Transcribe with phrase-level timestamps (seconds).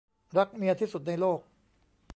[0.37, 1.39] รักเมียที่สุดในโลก